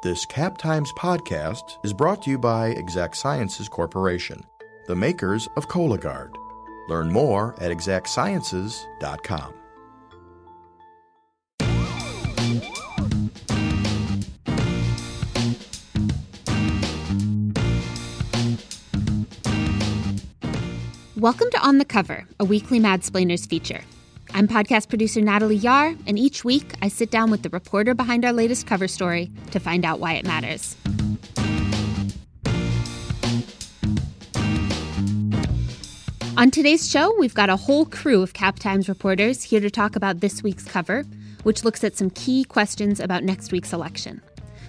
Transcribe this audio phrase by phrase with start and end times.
[0.00, 4.44] This Cap Times podcast is brought to you by Exact Sciences Corporation,
[4.86, 6.36] the makers of Cologuard.
[6.88, 9.54] Learn more at exactsciences.com.
[21.16, 23.80] Welcome to On the Cover, a weekly Madsplainers feature.
[24.34, 28.24] I'm podcast producer Natalie Yahr, and each week I sit down with the reporter behind
[28.24, 30.76] our latest cover story to find out why it matters.
[36.36, 39.96] On today's show, we've got a whole crew of Cap Times reporters here to talk
[39.96, 41.04] about this week's cover,
[41.42, 44.20] which looks at some key questions about next week's election.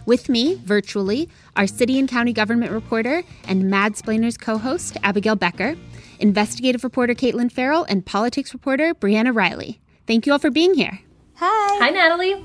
[0.07, 5.75] With me, virtually, our city and county government reporter and Madsplainers co host, Abigail Becker,
[6.19, 9.79] investigative reporter Katelyn Ferral, and politics reporter Briana Reilly.
[10.07, 10.99] Thank you all for being here.
[11.35, 11.77] Hi.
[11.79, 12.43] Hi, Natalie.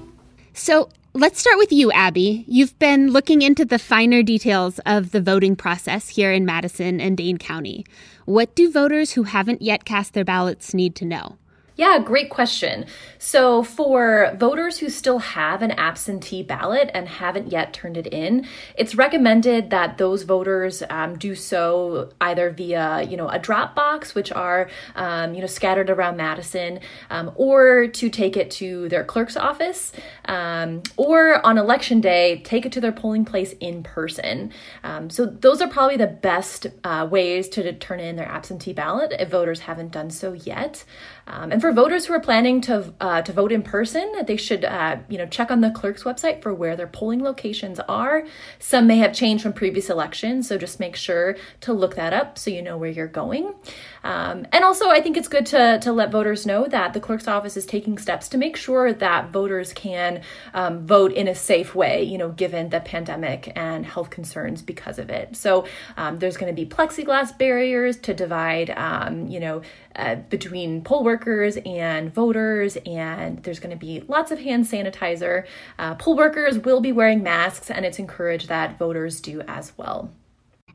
[0.52, 2.44] So let's start with you, Abby.
[2.46, 7.16] You've been looking into the finer details of the voting process here in Madison and
[7.16, 7.84] Dane County.
[8.24, 11.38] What do voters who haven't yet cast their ballots need to know?
[11.76, 12.86] Yeah, great question.
[13.18, 18.46] So, for voters who still have an absentee ballot and haven't yet turned it in,
[18.76, 24.14] it's recommended that those voters um, do so either via, you know, a drop box,
[24.14, 26.78] which are, um, you know, scattered around Madison,
[27.10, 29.92] um, or to take it to their clerk's office,
[30.26, 34.52] um, or on election day, take it to their polling place in person.
[34.84, 39.12] Um, so, those are probably the best uh, ways to turn in their absentee ballot
[39.18, 40.84] if voters haven't done so yet.
[41.26, 44.64] Um, and for voters who are planning to uh, to vote in person, they should
[44.64, 48.24] uh, you know check on the clerk's website for where their polling locations are.
[48.58, 52.38] Some may have changed from previous elections, so just make sure to look that up
[52.38, 53.54] so you know where you're going.
[54.04, 57.26] Um, and also, I think it's good to, to let voters know that the clerk's
[57.26, 60.20] office is taking steps to make sure that voters can
[60.52, 64.98] um, vote in a safe way, you know, given the pandemic and health concerns because
[64.98, 65.34] of it.
[65.34, 69.62] So um, there's going to be plexiglass barriers to divide, um, you know,
[69.96, 75.46] uh, between poll workers and voters, and there's going to be lots of hand sanitizer.
[75.78, 80.12] Uh, poll workers will be wearing masks, and it's encouraged that voters do as well.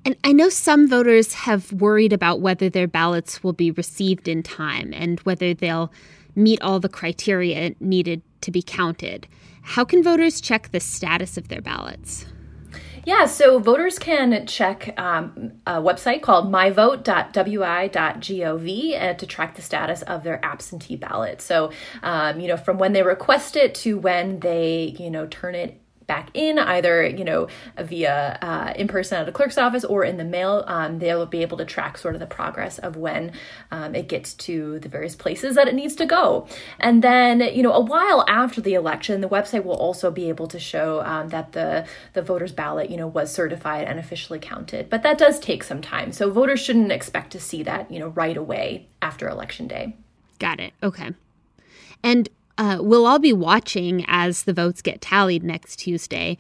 [0.05, 4.43] And I know some voters have worried about whether their ballots will be received in
[4.43, 5.91] time and whether they'll
[6.35, 9.27] meet all the criteria needed to be counted.
[9.61, 12.25] How can voters check the status of their ballots?
[13.05, 20.01] Yeah, so voters can check um, a website called myvote.wi.gov uh, to track the status
[20.03, 21.41] of their absentee ballot.
[21.41, 21.71] So,
[22.03, 25.81] um, you know, from when they request it to when they, you know, turn it
[26.09, 27.47] back in, either you know
[27.77, 30.65] via uh, in person at a clerk's office or in the mail.
[30.67, 33.31] Um, they'll be able to track sort of the progress of when
[33.71, 36.47] um, it gets to the various places that it needs to go.
[36.79, 40.47] And then you know a while after the election, the website will also be able
[40.47, 44.89] to show um, that the the voter's ballot you know was certified and officially counted.
[44.89, 48.09] But that does take some time, so voters shouldn't expect to see that you know
[48.09, 49.95] right away after election day.
[50.39, 50.73] Got it.
[50.81, 51.11] Okay.
[52.01, 56.37] And uh, we'll all be watching as the votes get tallied next Tuesday,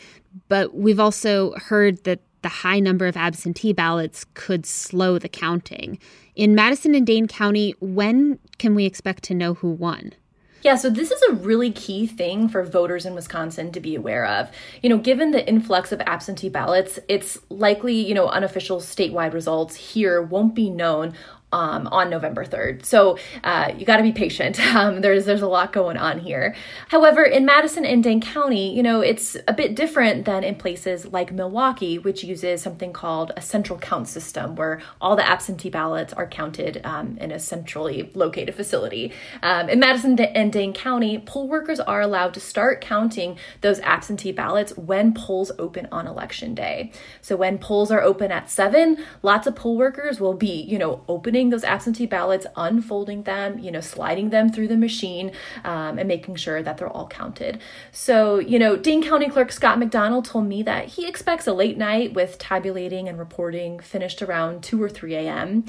[0.49, 5.97] but we've also heard that the high number of absentee ballots could slow the counting.
[6.35, 10.13] In Madison and Dane County, when can we expect to know who won?
[10.61, 14.25] Yeah, so this is a really key thing for voters in Wisconsin to be aware
[14.25, 14.51] of.
[14.81, 19.75] You know, given the influx of absentee ballots, it's likely, you know, unofficial statewide results
[19.75, 21.13] here won't be known
[21.51, 22.85] um, on November 3rd.
[22.85, 24.59] So uh, you got to be patient.
[24.79, 26.55] Um, there's there's a lot going on here.
[26.89, 31.07] However, in Madison and Dane County, you know, it's a bit different than in places
[31.07, 36.13] like Milwaukee, which uses something called a central count system, where all the absentee ballots
[36.13, 39.11] are counted um, in a centrally located facility.
[39.41, 44.31] Um, in Madison and Dane County, poll workers are allowed to start counting those absentee
[44.31, 46.91] ballots when polls open on election day.
[47.21, 51.03] So when polls are open at seven, lots of poll workers will be, you know,
[51.07, 55.31] opening those absentee ballots, unfolding them, you know, sliding them through the machine,
[55.63, 57.61] um, and making sure that they're all counted.
[57.93, 61.77] So, you know, Dane County Clerk Scott McDonell told me that he expects a late
[61.77, 65.63] night with tabulating and reporting finished around 2 or 3 a.m.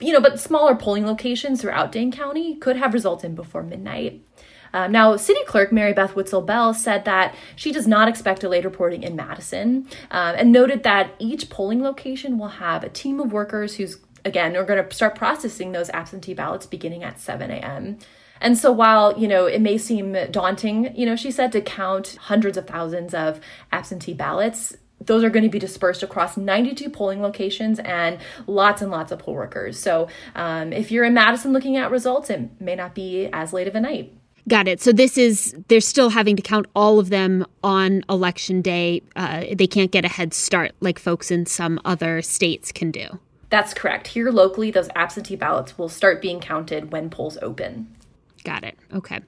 [0.00, 4.24] You know, but smaller polling locations throughout Dane County could have results in before midnight.
[4.74, 9.02] Um, now, City Clerk Maribeth Witzel-Behl said that she does not expect a late reporting
[9.02, 13.76] in Madison um, and noted that each polling location will have a team of workers
[13.76, 17.98] whose again, we're going to start processing those absentee ballots beginning at 7 a.m.
[18.40, 22.16] And so while, you know, it may seem daunting, you know, she said to count
[22.22, 23.40] hundreds of thousands of
[23.70, 24.76] absentee ballots,
[25.06, 29.18] those are going to be dispersed across 92 polling locations and lots and lots of
[29.18, 29.78] poll workers.
[29.78, 33.68] So um, if you're in Madison looking at results, it may not be as late
[33.68, 34.12] of a night.
[34.48, 34.80] Got it.
[34.80, 39.02] So this is they're still having to count all of them on election day.
[39.14, 43.20] Uh, they can't get a head start like folks in some other states can do.
[43.52, 44.06] That's correct.
[44.06, 47.94] Here locally, those absentee ballots will start being counted when polls open.
[48.44, 48.78] Got it.
[48.94, 49.20] Okay.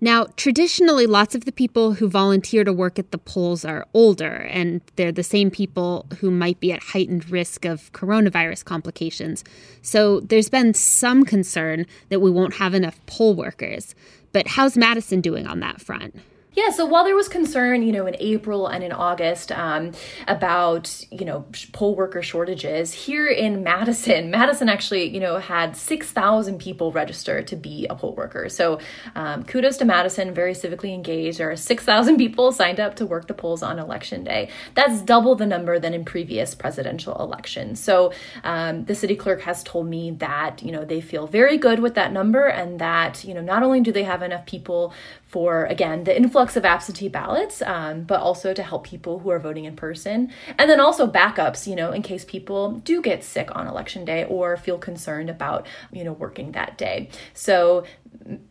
[0.00, 4.48] Now, traditionally, lots of the people who volunteer to work at the polls are older,
[4.50, 9.44] and they're the same people who might be at heightened risk of coronavirus complications.
[9.82, 13.94] So there's been some concern that we won't have enough poll workers.
[14.32, 16.18] But how's Madison doing on that front?
[16.54, 19.92] Yeah, so while there was concern, you know, in April and in August um,
[20.28, 26.58] about, you know, poll worker shortages, here in Madison, Madison actually, you know, had 6,000
[26.58, 28.50] people register to be a poll worker.
[28.50, 28.80] So
[29.14, 31.38] um, kudos to Madison, very civically engaged.
[31.38, 34.50] There are 6,000 people signed up to work the polls on election day.
[34.74, 37.80] That's double the number than in previous presidential elections.
[37.80, 38.12] So
[38.44, 41.94] um, the city clerk has told me that, you know, they feel very good with
[41.94, 44.92] that number and that, you know, not only do they have enough people
[45.32, 49.38] for, again, the influx of absentee ballots, um, but also to help people who are
[49.38, 50.30] voting in person.
[50.58, 54.24] And then also backups, you know, in case people do get sick on election day
[54.24, 57.08] or feel concerned about, you know, working that day.
[57.32, 57.84] So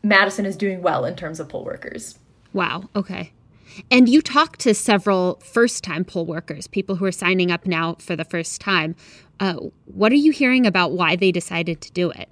[0.01, 2.18] Madison is doing well in terms of poll workers.
[2.51, 2.89] Wow.
[2.95, 3.31] Okay.
[3.92, 7.95] And you talked to several first time poll workers, people who are signing up now
[8.00, 8.95] for the first time.
[9.39, 9.54] Uh,
[9.86, 12.30] what are you hearing about why they decided to do it?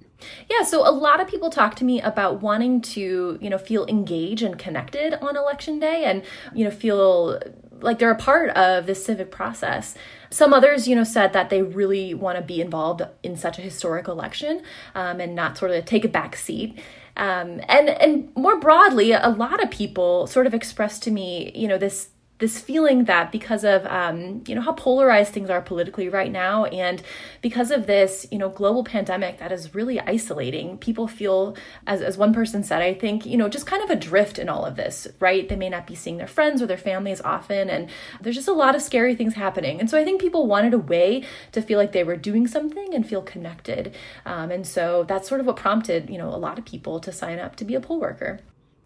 [0.49, 3.85] Yeah, so a lot of people talk to me about wanting to, you know, feel
[3.85, 6.23] engaged and connected on election day and,
[6.53, 7.39] you know, feel
[7.81, 9.95] like they're a part of this civic process.
[10.29, 13.61] Some others, you know, said that they really want to be involved in such a
[13.61, 14.61] historic election
[14.95, 16.79] um, and not sort of take a back seat.
[17.17, 21.67] Um, and and more broadly, a lot of people sort of expressed to me, you
[21.67, 26.09] know, this this feeling that because of um, you know how polarized things are politically
[26.09, 27.03] right now and
[27.41, 31.55] because of this you know global pandemic that is really isolating people feel
[31.85, 34.65] as, as one person said i think you know just kind of adrift in all
[34.65, 35.47] of this right?
[35.49, 37.89] They may not be seeing their friends or their families often and
[38.21, 39.79] there's just a lot of scary things happening.
[39.79, 42.93] And so i think people wanted a way to feel like they were doing something
[42.93, 43.95] and feel connected.
[44.25, 47.11] Um, and so that's sort of what prompted you know a lot of people to
[47.11, 48.39] sign up to be a poll worker.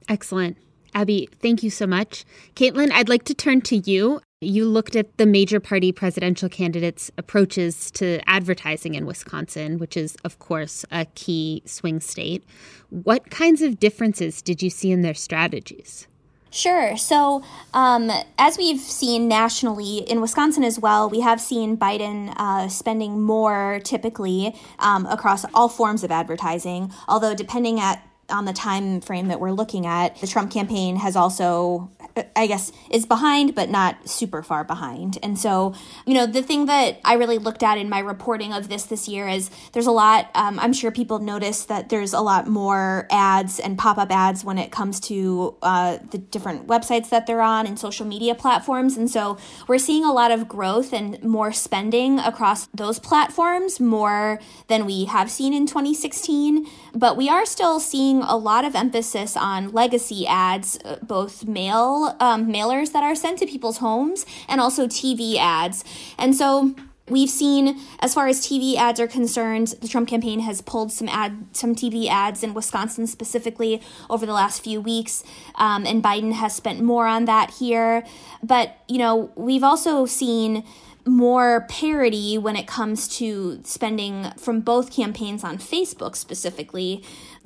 [0.10, 0.58] Excellent
[0.96, 2.26] Abby, thank you so much.
[2.56, 4.22] Katelyn, I'd like to turn to you.
[4.42, 10.18] You looked at the major party presidential candidates' approaches to advertising in Wisconsin, which is,
[10.24, 12.44] of course, a key swing state.
[12.90, 16.08] What kinds of differences did you see in their strategies?
[16.54, 16.96] Sure.
[16.98, 17.42] So,
[17.74, 23.24] um, as we've seen nationally in Wisconsin as well, we have seen Biden uh, spending
[23.24, 26.92] more typically um, across all forms of advertising.
[27.08, 31.16] Although, depending at on the time frame that we're looking at, the Trump campaign has
[31.16, 31.92] also,
[32.36, 35.18] I guess, is behind, but not super far behind.
[35.22, 35.76] And so,
[36.06, 39.08] you know, the thing that I really looked at in my reporting of this this
[39.08, 43.08] year is there's a lot, um, I'm sure people notice that there's a lot more
[43.12, 47.42] ads and pop up ads when it comes to uh, the different websites that they're
[47.42, 48.98] on and social media platforms.
[48.98, 49.38] And so
[49.68, 55.06] we're seeing a lot of growth and more spending across those platforms, more than we
[55.06, 56.68] have seen in 2016.
[56.96, 62.16] But we are still seeing a lot of emphasis on legacy ads, uh, both mail
[62.20, 65.84] um, mailers that are sent to people's homes and also TV ads.
[66.18, 66.76] And so
[67.10, 71.10] We've seen, as far as TV ads are concerned, the Trump campaign has pulled some
[71.10, 75.22] ad, some TV ads in Wisconsin specifically over the last few weeks,
[75.56, 78.06] um, and Biden has spent more on that here.
[78.42, 80.64] But you know, we've also seen
[81.06, 87.04] more parity when it comes to spending from both campaigns on Facebook specifically.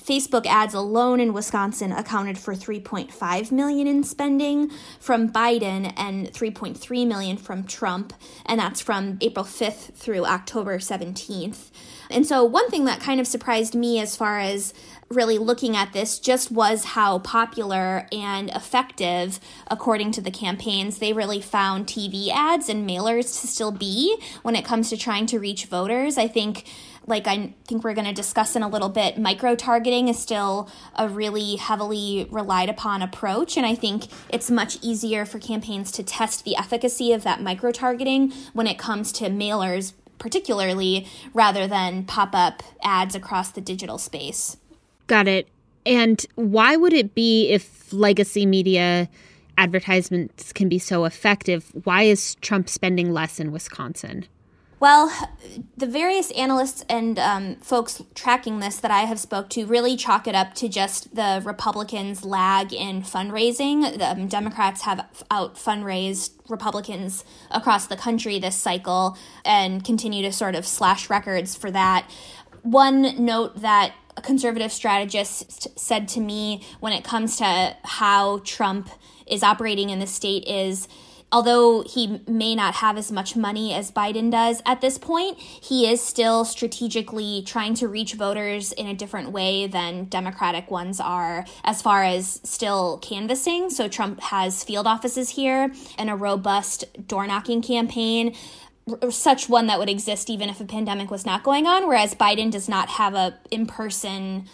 [0.08, 4.72] Facebook ads alone in Wisconsin accounted for 3.5 million in spending
[5.02, 8.14] from Biden and 3.3 million from Trump,
[8.46, 11.72] and that's from April 5th through October 17th.
[12.10, 14.74] And so one thing that kind of surprised me as far as
[15.10, 21.12] really looking at this just was how popular and effective, according to the campaigns, they
[21.12, 25.40] really found TV ads and mailers to still be when it comes to trying to
[25.40, 26.18] reach voters.
[26.18, 26.66] I think
[27.08, 30.70] like I think we're going to discuss in a little bit, micro targeting is still
[30.96, 33.56] a really heavily relied upon approach.
[33.56, 37.72] And I think it's much easier for campaigns to test the efficacy of that micro
[37.72, 43.98] targeting when it comes to mailers, particularly, rather than pop up ads across the digital
[43.98, 44.58] space.
[45.08, 45.48] Got it.
[45.86, 49.08] And why would it be if legacy media
[49.58, 51.72] advertisements can be so effective?
[51.86, 54.26] Why is Trump spending less in Wisconsin?
[54.80, 55.12] Well,
[55.76, 60.28] the various analysts and um, folks tracking this that I have spoke to really chalk
[60.28, 63.98] it up to just the Republicans' lag in fundraising.
[63.98, 70.32] The um, Democrats have out fundraised Republicans across the country this cycle and continue to
[70.32, 72.08] sort of slash records for that.
[72.62, 78.90] One note that conservative strategist said to me when it comes to how Trump
[79.26, 80.88] is operating in the state is
[81.32, 85.90] although he may not have as much money as Biden does at this point, he
[85.90, 91.46] is still strategically trying to reach voters in a different way than Democratic ones are,
[91.64, 93.70] as far as still canvassing.
[93.70, 98.36] So Trump has field offices here and a robust door knocking campaign
[99.10, 102.50] such one that would exist even if a pandemic was not going on whereas biden
[102.50, 104.48] does not have a in-person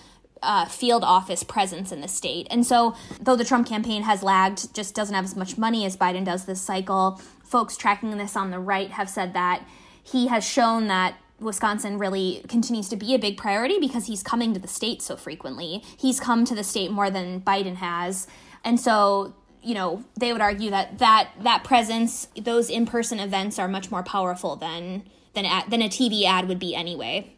[0.44, 2.48] uh, field office presence in the state.
[2.52, 5.98] And so, though the Trump campaign has lagged, just doesn't have as much money as
[5.98, 9.66] Biden does this cycle, folks tracking this on the right have said that
[10.04, 14.54] he has shown that Wisconsin really continues to be a big priority because he's coming
[14.54, 15.84] to the state so frequently.
[15.98, 18.28] He's come to the state more than Biden has.
[18.64, 23.68] And so, you know, they would argue that that, that presence, those in-person events are
[23.68, 27.36] much more powerful than than, than a TV ad would be anyway.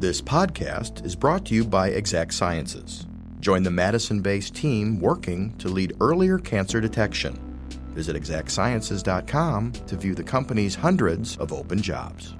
[0.00, 3.04] This podcast is brought to you by Exact Sciences.
[3.40, 7.34] Join the Madison based team working to lead earlier cancer detection.
[7.96, 12.36] Visit exactsciences.com to view the company's hundreds of open jobs.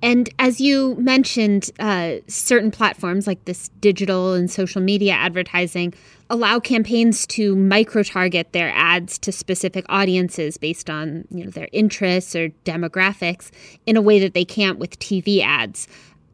[0.00, 5.92] And as you mentioned, uh, certain platforms like this digital and social media advertising
[6.32, 11.68] allow campaigns to micro target their ads to specific audiences based on you know their
[11.72, 13.50] interests or demographics
[13.86, 15.86] in a way that they can't with TV ads.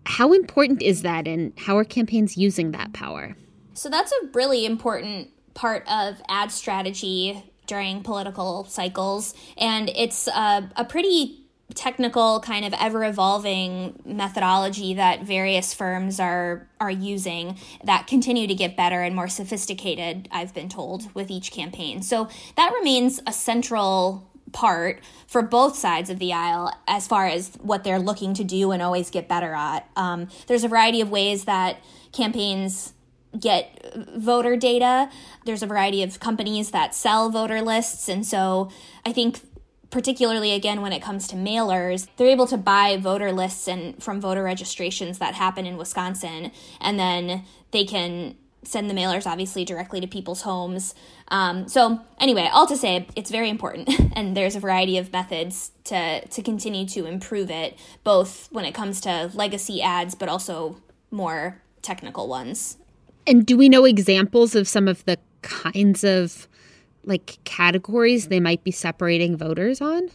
[0.07, 3.37] How important is that, and how are campaigns using that power?
[3.75, 10.71] So that's a really important part of ad strategy during political cycles, and it's a,
[10.76, 11.38] a pretty
[11.75, 18.55] technical kind of ever evolving methodology that various firms are are using that continue to
[18.55, 22.03] get better and more sophisticated I've been told with each campaign.
[22.03, 27.53] So that remains a central part for both sides of the aisle as far as
[27.61, 29.89] what they're looking to do and always get better at.
[29.95, 31.81] Um, there's a variety of ways that
[32.13, 32.95] campaigns
[33.39, 35.11] get voter data.
[35.45, 38.09] There's a variety of companies that sell voter lists.
[38.09, 38.71] And so
[39.05, 39.41] I think
[39.90, 44.21] particularly again when it comes to mailers they're able to buy voter lists and from
[44.21, 50.00] voter registrations that happen in wisconsin and then they can send the mailers obviously directly
[50.00, 50.95] to people's homes.
[51.28, 55.73] Um, so anyway all to say it's very important and there's a variety of methods
[55.85, 60.80] to to continue to improve it both when it comes to legacy ads but also
[61.11, 62.76] more technical ones.
[63.26, 66.49] And do we know examples of some of the kinds of
[67.09, 70.11] like categories they might be separating voters on?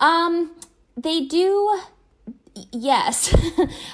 [0.00, 0.52] Um,
[0.96, 1.80] they do
[2.72, 3.34] yes.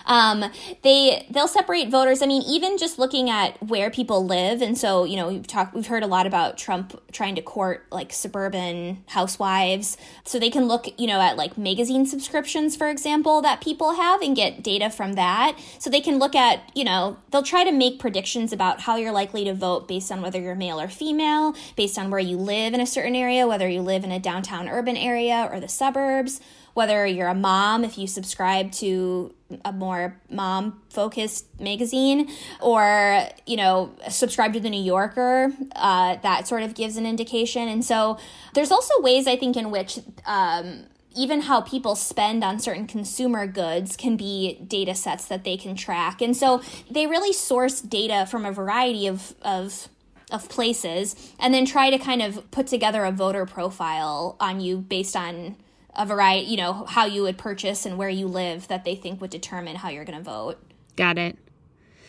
[0.05, 0.45] Um,
[0.83, 2.23] they they'll separate voters.
[2.23, 5.75] I mean even just looking at where people live and so you know we've talked
[5.75, 9.97] we've heard a lot about trump trying to court like suburban housewives.
[10.25, 14.21] So they can look you know at like magazine subscriptions for example that people have
[14.21, 15.59] and get data from that.
[15.79, 19.13] So they can look at you know they'll try to make predictions about how you're
[19.13, 22.75] likely to vote based on whether you're male or female based on where you live
[22.75, 26.41] in a certain area whether you live in a downtown urban area or the suburbs
[26.75, 33.57] whether you're a mom, if you subscribe to a more mom focused magazine, or, you
[33.57, 37.69] know, subscribe to the New Yorker, uh, that sort of gives an indication.
[37.69, 38.19] And so
[38.55, 43.47] there's also ways I think in which, um, even how people spend on certain consumer
[43.47, 46.23] goods can be data sets that they can track.
[46.23, 49.89] And so they really source data from a variety of, of
[50.31, 54.79] of places and then try to kind of put together a voter profile on you
[54.79, 55.57] based on
[55.95, 59.21] a variety, you know, how you would purchase and where you live that they think
[59.21, 60.59] would determine how you're going to vote.
[60.97, 61.39] Got it.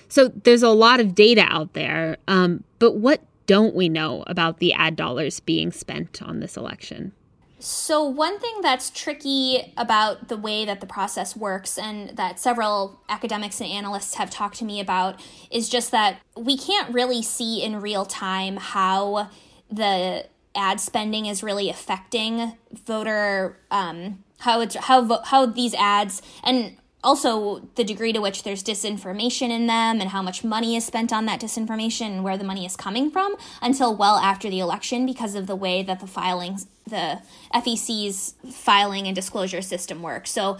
[0.07, 4.59] So there's a lot of data out there, um, but what don't we know about
[4.59, 7.13] the ad dollars being spent on this election?
[7.59, 12.99] So, one thing that's tricky about the way that the process works, and that several
[13.07, 17.63] academics and analysts have talked to me about, is just that we can't really see
[17.63, 19.29] in real time how
[19.71, 20.25] the
[20.55, 27.59] ad spending is really affecting voter um, how it's how how these ads and also
[27.75, 31.25] the degree to which there's disinformation in them and how much money is spent on
[31.25, 35.35] that disinformation and where the money is coming from until well after the election because
[35.35, 37.21] of the way that the filings the
[37.53, 40.31] FEC's filing and disclosure system works.
[40.31, 40.57] So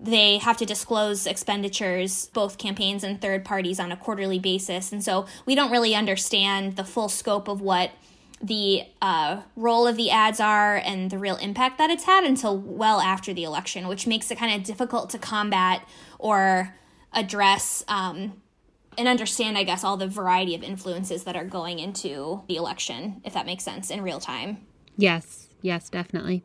[0.00, 4.92] they have to disclose expenditures, both campaigns and third parties, on a quarterly basis.
[4.92, 7.92] And so we don't really understand the full scope of what
[8.42, 12.58] the uh, role of the ads are and the real impact that it's had until
[12.58, 15.86] well after the election, which makes it kind of difficult to combat
[16.18, 16.74] or
[17.12, 18.40] address um,
[18.98, 23.20] and understand, I guess, all the variety of influences that are going into the election,
[23.24, 24.58] if that makes sense, in real time.
[24.96, 26.44] Yes, yes, definitely.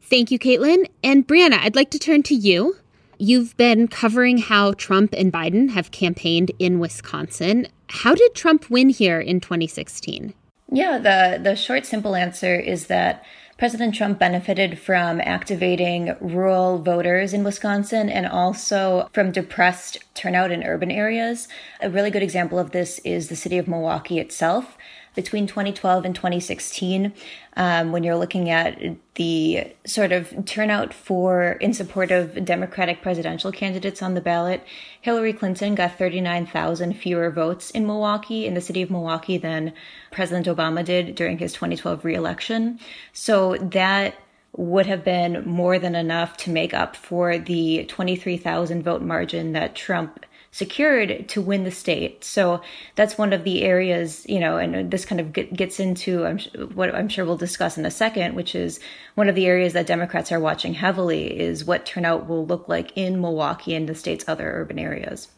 [0.00, 0.88] Thank you, Katelyn.
[1.02, 2.76] And Briana, I'd like to turn to you.
[3.18, 7.66] You've been covering how Trump and Biden have campaigned in Wisconsin.
[7.88, 10.34] How did Trump win here in 2016?
[10.70, 13.24] Yeah, the, the short, simple answer is that
[13.56, 20.62] President Trump benefited from activating rural voters in Wisconsin and also from depressed turnout in
[20.62, 21.48] urban areas.
[21.80, 24.78] A really good example of this is the city of Milwaukee itself
[25.18, 27.12] between 2012 and 2016,
[27.56, 28.80] um, when you're looking at
[29.16, 34.62] the sort of turnout for in support of Democratic presidential candidates on the ballot,
[35.00, 39.72] Hillary Clinton got 39,000 fewer votes in Milwaukee, in the city of Milwaukee, than
[40.12, 42.78] President Obama did during his 2012 reelection.
[43.12, 44.14] So that
[44.56, 49.74] would have been more than enough to make up for the 23,000 vote margin that
[49.74, 52.24] Trump secured to win the state.
[52.24, 52.60] So
[52.94, 56.38] that's one of the areas, you know, and this kind of get, gets into I'm,
[56.74, 58.80] what I'm sure we'll discuss in a second, which is
[59.14, 62.92] one of the areas that Democrats are watching heavily is what turnout will look like
[62.96, 65.28] in Milwaukee and the state's other urban areas.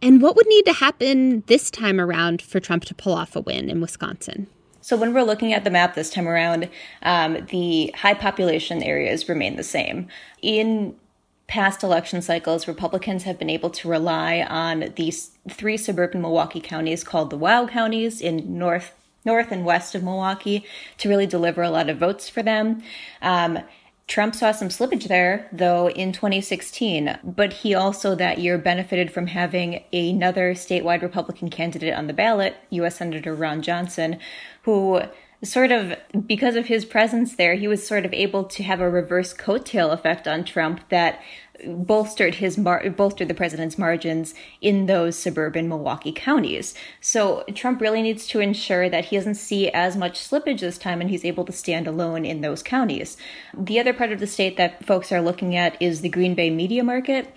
[0.00, 3.40] And what would need to happen this time around for Trump to pull off a
[3.40, 4.46] win in Wisconsin?
[4.80, 6.68] So when we're looking at the map this time around,
[7.02, 10.08] um, the high population areas remain the same.
[10.40, 10.94] In
[11.48, 17.02] past election cycles, Republicans have been able to rely on these three suburban Milwaukee counties
[17.02, 18.92] called the Wow counties in north
[19.24, 20.64] north and west of Milwaukee
[20.96, 22.82] to really deliver a lot of votes for them.
[23.20, 23.58] Um,
[24.06, 29.26] Trump saw some slippage there, though, in 2016, but he also that year benefited from
[29.26, 32.96] having another statewide Republican candidate on the ballot, U.S.
[32.96, 34.18] Senator Ron Johnson,
[34.62, 35.02] who
[35.42, 38.90] sort of because of his presence there, he was sort of able to have a
[38.90, 41.20] reverse coattail effect on Trump that
[41.66, 46.74] bolstered his mar- bolstered the president's margins in those suburban Milwaukee counties.
[47.00, 51.00] So Trump really needs to ensure that he doesn't see as much slippage this time
[51.00, 53.16] and he's able to stand alone in those counties.
[53.56, 56.50] The other part of the state that folks are looking at is the Green Bay
[56.50, 57.34] media market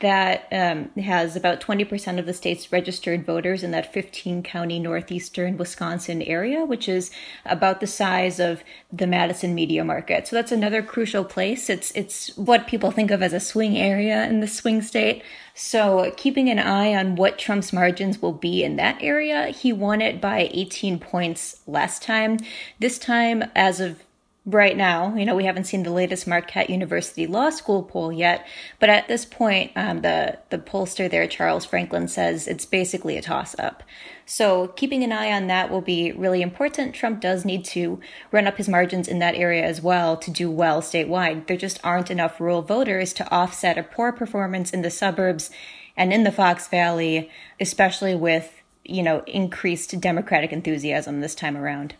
[0.00, 5.56] that um, has about 20% of the state's registered voters in that 15 county northeastern
[5.56, 7.12] Wisconsin area, which is
[7.44, 10.26] about the size of the Madison media market.
[10.26, 11.70] So that's another crucial place.
[11.70, 15.22] It's it's what people think of as a swing area in the swing state.
[15.54, 20.00] So keeping an eye on what Trump's margins will be in that area, he won
[20.00, 22.38] it by 18 points last time.
[22.80, 24.03] This time, as of
[24.46, 25.14] right now.
[25.14, 28.46] You know, we haven't seen the latest Marquette University Law School poll yet,
[28.78, 33.22] but at this point, um, the the pollster there, Charles Franklin, says it's basically a
[33.22, 33.82] toss up.
[34.26, 36.94] So keeping an eye on that will be really important.
[36.94, 38.00] Trump does need to
[38.32, 41.46] run up his margins in that area as well to do well statewide.
[41.46, 45.50] There just aren't enough rural voters to offset a poor performance in the suburbs
[45.96, 47.30] and in the Fox Valley,
[47.60, 51.94] especially with you know increased Democratic enthusiasm this time around.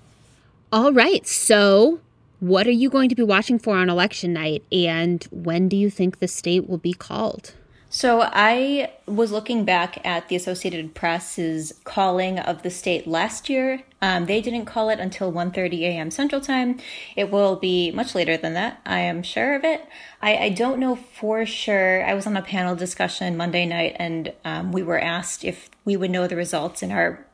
[0.73, 2.01] All right, so
[2.45, 5.89] what are you going to be watching for on election night, and when do you
[5.89, 7.55] think the state will be called?
[7.89, 13.83] So I was looking back at the Associated Press's calling of the state last year.
[14.03, 16.11] Um, they didn't call it until 1:30 a.m.
[16.11, 16.81] Central Time.
[17.17, 18.81] It will be much later than that.
[18.85, 19.87] I am sure of it.
[20.21, 22.05] I, I don't know for sure.
[22.05, 25.97] I was on a panel discussion Monday night, and um, we were asked if we
[25.97, 27.25] would know the results in our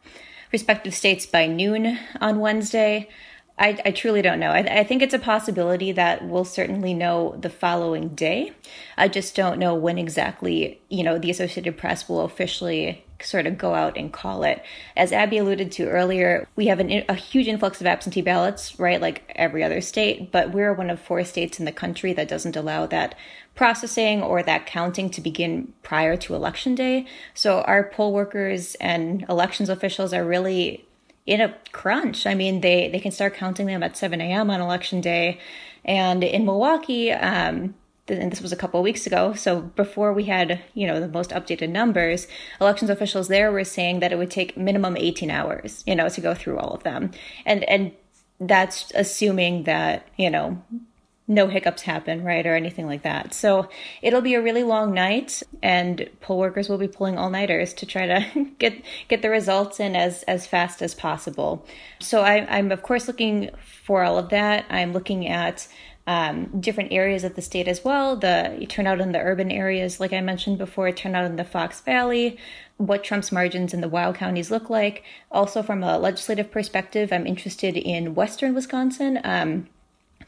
[0.52, 3.08] respective states by noon on Wednesday.
[3.60, 4.50] I, I truly don't know.
[4.50, 8.52] I, I, think it's a possibility that we'll certainly know the following day.
[8.96, 13.58] I just don't know when exactly, you know, the Associated Press will officially sort of
[13.58, 14.62] go out and call it.
[14.96, 18.98] As Abby alluded to earlier, we have an, a huge influx of absentee ballots, right,
[18.98, 22.56] like every other state, but we're one of four states in the country that doesn't
[22.56, 23.14] allow that
[23.54, 27.06] processing or that counting to begin prior to election day.
[27.34, 30.86] So our poll workers and elections officials are really
[31.26, 32.26] in a crunch.
[32.26, 34.50] I mean, they they can start counting them at 7 a.m.
[34.50, 35.38] on election day,
[35.84, 37.74] and in Milwaukee, um,
[38.08, 39.34] and this was a couple of weeks ago.
[39.34, 42.26] So before we had, you know, the most updated numbers,
[42.60, 46.20] elections officials there were saying that it would take minimum 18 hours, you know, to
[46.20, 47.12] go through all of them,
[47.46, 47.92] and and
[48.40, 50.62] that's assuming that you know
[51.30, 53.32] no hiccups happen, right, or anything like that.
[53.32, 53.68] So
[54.02, 57.86] it'll be a really long night, and poll workers will be pulling all nighters to
[57.86, 61.64] try to get get the results in as as fast as possible.
[62.00, 64.66] So I, I'm of course looking for all of that.
[64.70, 65.68] I'm looking at
[66.08, 68.16] um, different areas of the state as well.
[68.16, 72.38] The turnout in the urban areas, like I mentioned before, turnout in the Fox Valley,
[72.76, 75.04] what Trump's margins in the Wow counties look like.
[75.30, 79.20] Also, from a legislative perspective, I'm interested in Western Wisconsin.
[79.22, 79.68] Um,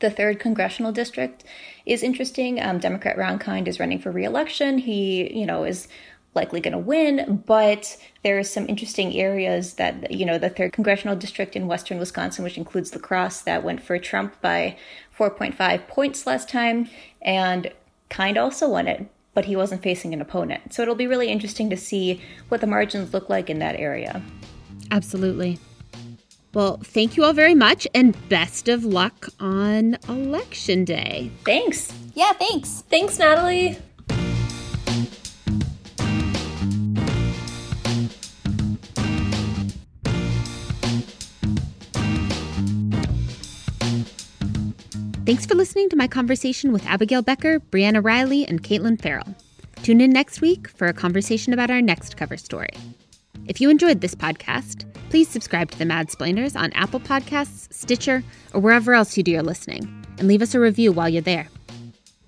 [0.03, 1.45] the third congressional district
[1.87, 2.63] is interesting.
[2.63, 4.77] Um, Democrat Ron Kind is running for reelection.
[4.77, 5.89] He, you know, is
[6.35, 10.73] likely going to win, but there are some interesting areas that, you know, the third
[10.73, 14.77] congressional district in western Wisconsin, which includes La Crosse, that went for Trump by
[15.19, 16.91] 4.5 points last time,
[17.23, 17.73] and
[18.11, 20.75] Kind also won it but he wasn't facing an opponent.
[20.75, 24.23] So it'll be really interesting to see what the margins look like in that area.
[24.91, 25.59] Absolutely.
[26.55, 31.31] Well, thank you all very much and best of luck on election day.
[31.45, 31.93] Thanks.
[32.15, 32.85] Yeah, thanks.
[32.91, 33.79] Thanks, Natalie.
[45.25, 49.35] Thanks for listening to my conversation with Abigail Becker, Briana Reilly, and Katelyn Ferral.
[49.83, 52.69] Tune in next week for a conversation about our next cover story.
[53.47, 58.63] If you enjoyed this podcast, please subscribe to the Madsplainers on Apple Podcasts, Stitcher, or
[58.63, 59.83] wherever else you do your listening,
[60.17, 61.49] and leave us a review while you're there.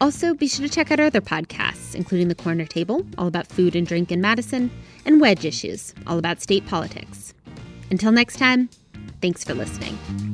[0.03, 3.47] Also, be sure to check out our other podcasts, including The Corner Table, all about
[3.47, 4.71] food and drink in Madison,
[5.07, 7.33] and Wedge Issues, all about state politics.
[7.91, 8.69] Until next time,
[9.23, 10.34] thanks for listening.